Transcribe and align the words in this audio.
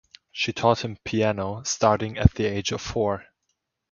She 0.31 0.51
taught 0.51 0.83
him 0.83 0.97
piano, 1.03 1.61
starting 1.61 2.17
at 2.17 2.33
the 2.33 2.45
age 2.47 2.71
of 2.71 2.81
four. 2.81 3.27